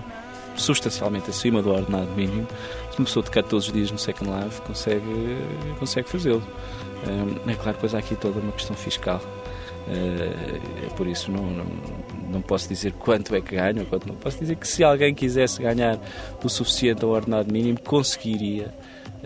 [0.56, 2.46] substancialmente acima do ordenado mínimo,
[2.90, 5.38] se uma pessoa tocar todos os dias no Second Life consegue,
[5.78, 6.42] consegue fazê-lo.
[7.46, 9.20] É claro, depois há aqui toda uma questão fiscal.
[9.86, 11.66] É por isso não, não,
[12.30, 15.62] não posso dizer quanto é que ganho, quanto não posso dizer que se alguém quisesse
[15.62, 15.98] ganhar
[16.42, 18.72] o suficiente ao ordenado mínimo, conseguiria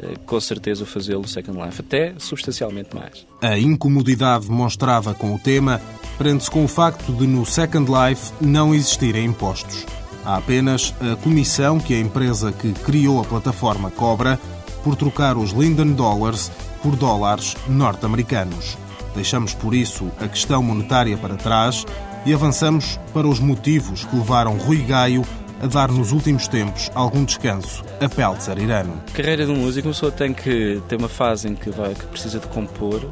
[0.01, 3.27] eh, com certeza fazê-lo no Second Life, até substancialmente mais.
[3.41, 5.81] A incomodidade demonstrada com o tema
[6.17, 9.87] prende-se com o facto de no Second Life não existirem impostos.
[10.25, 14.39] Há apenas a comissão que a empresa que criou a plataforma cobra
[14.85, 16.51] por trocar os Linden Dollars
[16.83, 18.77] por dólares norte-americanos.
[19.19, 21.85] Deixamos por isso a questão monetária para trás
[22.25, 25.25] e avançamos para os motivos que levaram Rui Gaio
[25.61, 29.03] a dar nos últimos tempos algum descanso a Peltzer Irano.
[29.13, 32.39] Carreira de músico, uma pessoa tem que ter uma fase em que, vai, que precisa
[32.39, 33.11] de compor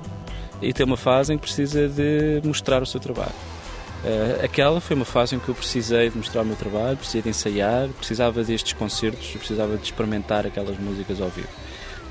[0.63, 3.35] e ter uma fase em que precisa de mostrar o seu trabalho.
[4.05, 7.21] Uh, aquela foi uma fase em que eu precisei de mostrar o meu trabalho, precisei
[7.21, 11.49] de ensaiar, precisava destes concertos, precisava de experimentar aquelas músicas ao vivo.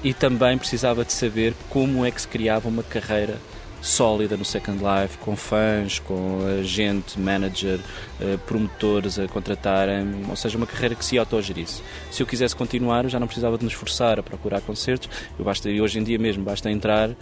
[0.04, 3.40] E também precisava de saber como é que se criava uma carreira
[3.86, 7.80] sólida no Second Life, com fãs, com agente, manager,
[8.20, 11.84] uh, promotores a contratarem, ou seja, uma carreira que se autogerisse.
[12.10, 15.46] Se eu quisesse continuar, eu já não precisava de me esforçar a procurar concertos, eu
[15.46, 17.16] basta, e hoje em dia mesmo, basta entrar uh,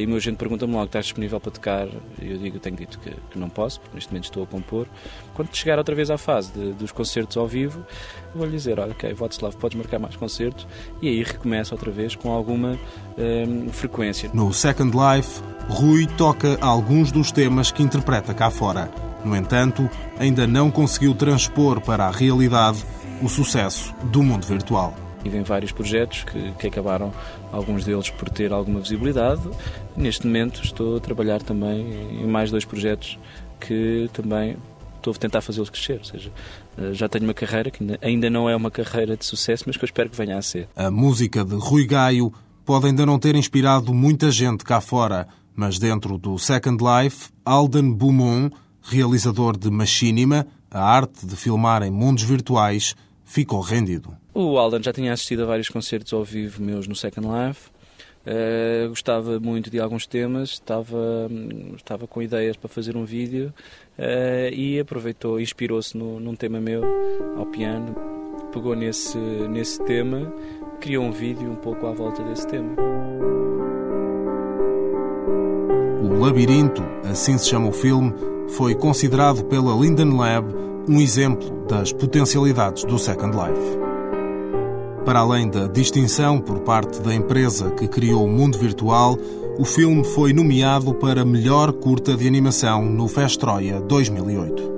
[0.00, 1.86] e o meu agente pergunta-me logo, estás disponível para tocar?
[2.20, 4.86] Eu digo, tenho dito que, que, não posso, porque neste momento estou a compor.
[5.34, 7.84] Quando chegar outra vez à fase de, dos concertos ao vivo,
[8.34, 10.66] vou-lhe dizer, ok, Vatslav, podes marcar mais concertos,
[11.02, 12.78] e aí recomeça outra vez com alguma
[13.18, 14.30] um, frequência.
[14.32, 18.90] No Second Life, Rui toca alguns dos temas que interpreta cá fora.
[19.24, 22.84] No entanto, ainda não conseguiu transpor para a realidade
[23.20, 24.94] o sucesso do mundo virtual.
[25.22, 27.12] Tive vários projetos que, que, acabaram,
[27.50, 29.42] alguns deles por ter alguma visibilidade.
[29.96, 33.18] Neste momento estou a trabalhar também em mais dois projetos
[33.58, 34.56] que também
[34.96, 35.98] estou a tentar fazê-los crescer.
[35.98, 36.30] Ou seja,
[36.78, 39.82] eh, já tenho uma carreira que ainda não é uma carreira de sucesso, mas que
[39.82, 40.68] eu espero que venha a ser.
[40.76, 42.32] A música de Rui Gaio
[42.64, 45.26] pode ainda não ter inspirado muita gente cá fora,
[45.56, 51.90] mas dentro do Second Life, Alden Beaumont, realizador de Machinima, a arte de filmar em
[51.90, 54.16] mundos virtuais, ficou rendido.
[54.34, 57.70] O Alden já tinha assistido a vários concertos ao vivo meus no Second Life.
[58.26, 61.30] Uh, gostava muito de alguns temas, estava,
[61.76, 63.54] estava com ideias para fazer um vídeo
[63.96, 66.82] uh, e aproveitou, inspirou-se num tema meu
[67.36, 67.94] ao piano,
[68.52, 70.32] pegou nesse, nesse tema,
[70.80, 72.74] criou um vídeo um pouco à volta desse tema.
[76.18, 78.12] Labirinto, assim se chama o filme,
[78.48, 80.46] foi considerado pela Linden Lab
[80.88, 83.78] um exemplo das potencialidades do Second Life.
[85.04, 89.16] Para além da distinção por parte da empresa que criou o mundo virtual,
[89.58, 94.74] o filme foi nomeado para melhor curta de animação no Festroia 2008.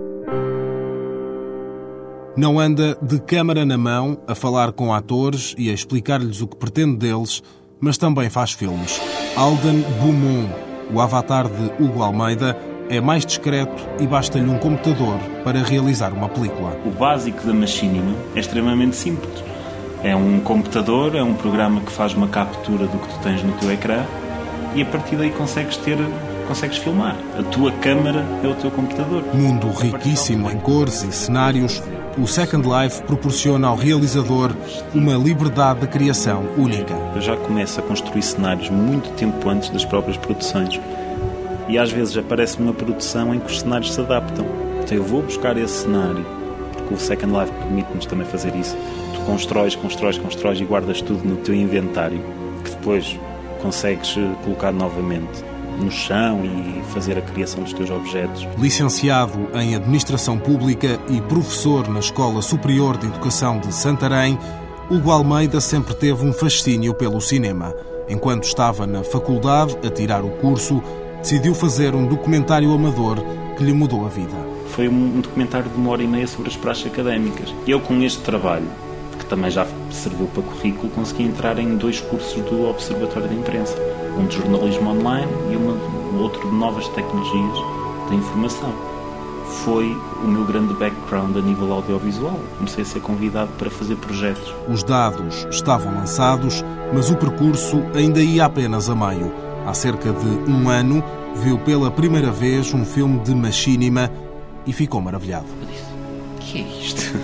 [2.37, 6.57] Não anda de câmara na mão a falar com atores e a explicar-lhes o que
[6.57, 7.43] pretende deles,
[7.81, 9.01] mas também faz filmes.
[9.37, 12.57] Alden Beaumont, o avatar de Hugo Almeida,
[12.89, 16.77] é mais discreto e basta-lhe um computador para realizar uma película.
[16.87, 19.45] O básico da Machinima é extremamente simples.
[20.03, 23.53] É um computador, é um programa que faz uma captura do que tu tens no
[23.53, 24.05] teu ecrã
[24.75, 25.99] e a partir daí consegues ter
[26.47, 27.15] consegues filmar.
[27.39, 29.23] A tua câmara é o teu computador.
[29.35, 31.83] Mundo riquíssimo em cores e cenários,
[32.21, 34.51] o Second Life proporciona ao realizador
[34.93, 36.93] uma liberdade de criação única.
[37.15, 40.81] Eu já começo a construir cenários muito tempo antes das próprias produções.
[41.69, 44.47] E às vezes aparece uma produção em que os cenários se adaptam.
[44.83, 46.27] Então eu vou buscar esse cenário,
[46.73, 48.77] porque o Second Life permite-nos também fazer isso.
[49.15, 52.21] Tu constróis, constróis, constróis e guardas tudo no teu inventário,
[52.65, 53.17] que depois
[53.63, 55.45] consegues eh, colocar novamente
[55.79, 58.47] no chão e fazer a criação dos teus objetos.
[58.59, 64.39] Licenciado em Administração Pública e professor na Escola Superior de Educação de Santarém,
[64.91, 67.75] Hugo Almeida sempre teve um fascínio pelo cinema.
[68.09, 70.83] Enquanto estava na faculdade a tirar o curso,
[71.21, 73.19] decidiu fazer um documentário amador
[73.57, 74.35] que lhe mudou a vida.
[74.69, 77.55] Foi um documentário de uma hora e meia sobre as praxes académicas.
[77.67, 78.67] Eu, com este trabalho,
[79.19, 83.77] que também já serviu para currículo, consegui entrar em dois cursos do Observatório da Imprensa.
[84.19, 87.59] Um de jornalismo online e uma, um outro de novas tecnologias
[88.09, 88.73] da informação.
[89.65, 92.39] Foi o meu grande background a nível audiovisual.
[92.57, 94.53] Comecei a ser convidado para fazer projetos.
[94.69, 99.33] Os dados estavam lançados, mas o percurso ainda ia apenas a meio.
[99.67, 101.03] Há cerca de um ano,
[101.37, 104.11] viu pela primeira vez um filme de Machinima
[104.67, 105.47] e ficou maravilhado.
[105.61, 105.85] Eu disse,
[106.35, 107.17] o que é isto?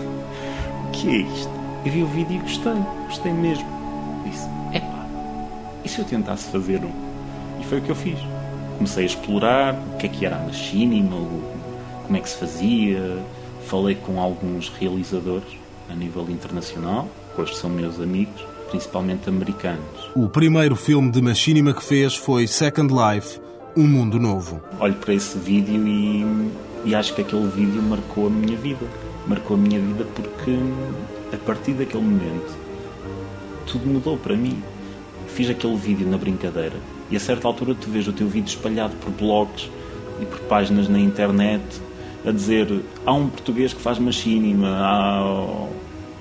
[0.87, 1.51] O que é isto?
[1.85, 3.67] Eu vi o vídeo e gostei, gostei mesmo.
[4.25, 4.49] Disse,
[5.95, 6.93] se eu tentasse fazer um?
[7.61, 8.19] E foi o que eu fiz.
[8.77, 11.17] Comecei a explorar o que é que era a Machinima,
[12.05, 13.19] como é que se fazia.
[13.67, 15.49] Falei com alguns realizadores
[15.89, 20.11] a nível internacional, que hoje são meus amigos, principalmente americanos.
[20.15, 23.41] O primeiro filme de Machinima que fez foi Second Life,
[23.77, 24.61] Um Mundo Novo.
[24.81, 26.27] Olho para esse vídeo e,
[26.85, 28.87] e acho que aquele vídeo marcou a minha vida.
[29.27, 30.59] Marcou a minha vida porque
[31.33, 32.65] a partir daquele momento
[33.67, 34.63] tudo mudou para mim.
[35.29, 36.77] Fiz aquele vídeo na brincadeira
[37.11, 39.69] e a certa altura tu vês o teu vídeo espalhado por blogs
[40.21, 41.63] e por páginas na internet
[42.27, 45.69] a dizer há um português que faz machinima há...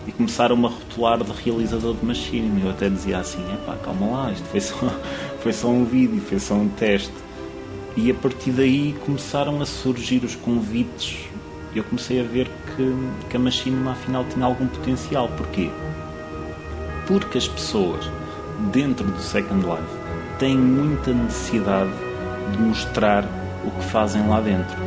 [0.05, 2.59] e começaram a rotular de realizador de machinima.
[2.59, 4.99] Eu até dizia assim: epá, calma lá, isto foi só,
[5.41, 7.13] foi só um vídeo, foi só um teste.
[7.95, 11.19] E a partir daí começaram a surgir os convites.
[11.75, 12.95] Eu comecei a ver que,
[13.29, 15.29] que a machinima afinal tinha algum potencial.
[15.37, 15.69] Porquê?
[17.07, 18.09] Porque as pessoas
[18.71, 21.91] dentro do Second Life têm muita necessidade
[22.51, 23.23] de mostrar
[23.65, 24.77] o que fazem lá dentro.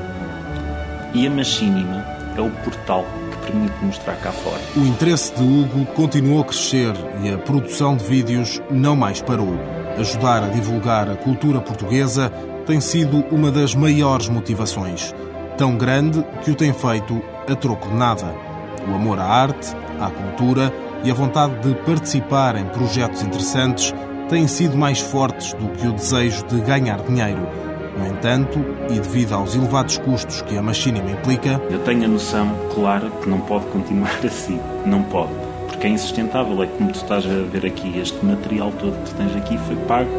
[1.15, 2.05] E a machinima
[2.37, 4.61] é o portal que permite mostrar cá fora.
[4.77, 9.55] O interesse de Hugo continuou a crescer e a produção de vídeos não mais parou.
[9.99, 12.31] Ajudar a divulgar a cultura portuguesa
[12.67, 15.15] tem sido uma das maiores motivações.
[15.57, 18.35] Tão grande que o tem feito a troco de nada.
[18.87, 20.71] O amor à arte, à cultura
[21.05, 23.95] e a vontade de participar em projetos interessantes
[24.29, 27.47] têm sido mais fortes do que o desejo de ganhar dinheiro.
[27.99, 28.59] No entanto,
[28.91, 33.29] e devido aos elevados custos que a machinima implica, eu tenho a noção clara que
[33.29, 34.61] não pode continuar assim.
[34.85, 35.33] Não pode.
[35.69, 36.63] Porque é insustentável.
[36.63, 40.11] É como tu estás a ver aqui, este material todo que tens aqui foi pago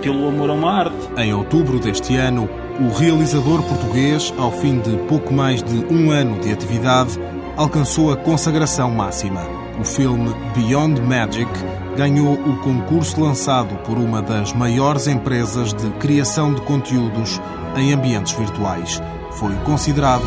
[0.00, 1.08] pelo amor a uma arte.
[1.16, 2.48] Em outubro deste ano,
[2.80, 7.18] o realizador português, ao fim de pouco mais de um ano de atividade,
[7.56, 9.61] alcançou a consagração máxima.
[9.80, 11.50] O filme Beyond Magic
[11.96, 17.40] ganhou o concurso lançado por uma das maiores empresas de criação de conteúdos
[17.76, 19.00] em ambientes virtuais.
[19.32, 20.26] Foi considerado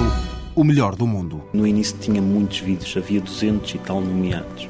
[0.55, 1.41] o melhor do mundo.
[1.53, 4.67] No início tinha muitos vídeos, havia 200 e tal nomeados.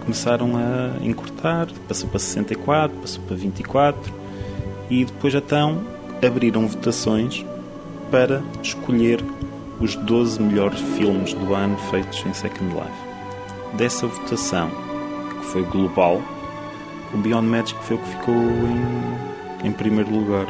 [0.00, 4.14] Começaram a encurtar, passou para 64, passou para 24
[4.88, 5.82] e depois então
[6.24, 7.44] abriram votações
[8.10, 9.22] para escolher
[9.80, 13.05] os 12 melhores filmes do ano feitos em Second Life.
[13.74, 14.70] Dessa votação,
[15.40, 16.22] que foi global,
[17.12, 20.46] o Beyond Magic foi o que ficou em, em primeiro lugar.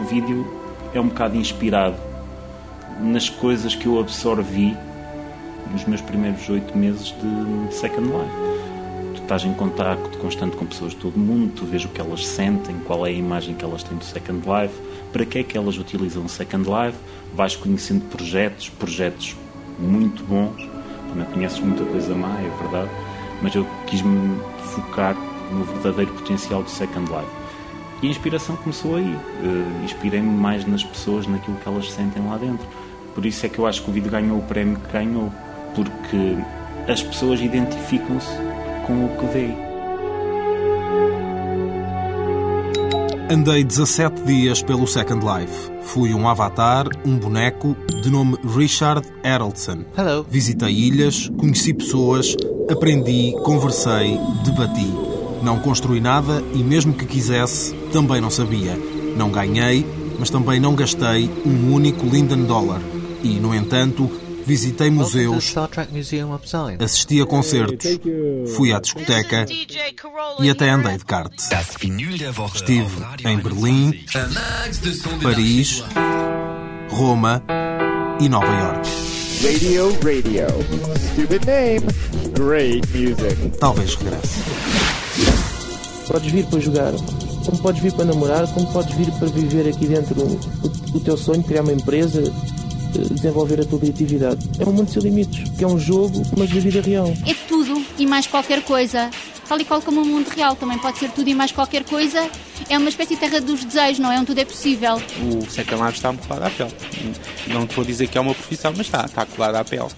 [0.00, 0.46] O vídeo
[0.92, 1.96] é um bocado inspirado
[3.00, 4.76] nas coisas que eu absorvi
[5.70, 8.52] nos meus primeiros oito meses de Second Life
[9.32, 12.26] estás em contacto constante com pessoas de todo o mundo, tu vês o que elas
[12.26, 14.74] sentem, qual é a imagem que elas têm do Second Life,
[15.10, 16.98] para que é que elas utilizam o Second Life,
[17.32, 19.34] vais conhecendo projetos, projetos
[19.78, 20.68] muito bons,
[21.14, 22.90] não conheces muita coisa má, é verdade,
[23.40, 24.40] mas eu quis-me
[24.74, 25.16] focar
[25.50, 27.42] no verdadeiro potencial do Second Life.
[28.02, 29.14] E a inspiração começou aí.
[29.14, 32.66] Uh, Inspirei-me mais nas pessoas, naquilo que elas sentem lá dentro.
[33.14, 35.30] Por isso é que eu acho que o vídeo ganhou o prémio que ganhou,
[35.74, 36.36] porque
[36.90, 38.32] as pessoas identificam-se
[38.86, 39.71] com o que vê.
[43.32, 45.70] Andei 17 dias pelo Second Life.
[45.84, 49.86] Fui um avatar, um boneco, de nome Richard Eraldson.
[49.96, 50.26] Hello.
[50.28, 52.36] Visitei ilhas, conheci pessoas,
[52.70, 54.86] aprendi, conversei, debati.
[55.42, 58.78] Não construí nada e, mesmo que quisesse, também não sabia.
[59.16, 59.86] Não ganhei,
[60.18, 62.82] mas também não gastei um único Linden Dollar.
[63.22, 64.10] E, no entanto,
[64.44, 65.54] visitei museus,
[66.78, 67.86] assisti a concertos,
[68.56, 69.46] fui à discoteca
[70.40, 71.32] e até andei de kart.
[72.54, 74.04] Estive em Berlim,
[75.22, 75.84] Paris,
[76.90, 77.42] Roma
[78.20, 78.88] e Nova York.
[79.42, 80.46] Radio, radio.
[81.12, 81.80] Stupid name.
[82.34, 83.58] Great music.
[83.58, 84.38] Talvez regresse.
[86.06, 86.92] Podes vir para jogar,
[87.44, 91.16] como podes vir para namorar, como podes vir para viver aqui dentro o, o teu
[91.16, 92.22] sonho, criar uma empresa,
[92.92, 94.48] desenvolver a tua criatividade.
[94.58, 97.12] É um mundo sem limites, que é um jogo, mas da vida real.
[97.26, 99.10] É tudo e mais qualquer coisa.
[99.48, 102.30] Tal e qual como o mundo real também pode ser tudo e mais qualquer coisa.
[102.68, 104.16] É uma espécie de terra dos desejos, não é?
[104.16, 104.96] Onde tudo é possível.
[104.96, 106.72] O Second Life está-me colado à pele.
[107.48, 109.88] Não te vou dizer que é uma profissão, mas está, está colado à pele.